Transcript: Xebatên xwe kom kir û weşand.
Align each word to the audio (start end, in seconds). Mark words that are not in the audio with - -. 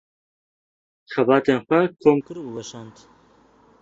Xebatên 1.11 1.59
xwe 1.65 1.79
kom 2.01 2.17
kir 2.25 2.37
û 2.45 2.45
weşand. 2.55 2.95